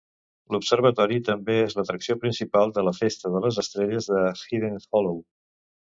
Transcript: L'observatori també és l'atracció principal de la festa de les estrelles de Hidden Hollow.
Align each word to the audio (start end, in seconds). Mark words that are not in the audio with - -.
L'observatori 0.53 1.19
també 1.27 1.57
és 1.65 1.75
l'atracció 1.79 2.17
principal 2.25 2.73
de 2.79 2.87
la 2.89 2.95
festa 3.03 3.33
de 3.35 3.45
les 3.47 3.61
estrelles 3.65 4.09
de 4.15 4.25
Hidden 4.49 4.81
Hollow. 4.89 5.25